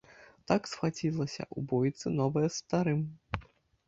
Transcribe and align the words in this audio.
Так 0.51 0.69
схвацілася 0.69 1.43
ў 1.45 1.59
бойцы 1.73 2.13
новае 2.21 2.47
з 2.49 2.55
старым. 2.63 2.99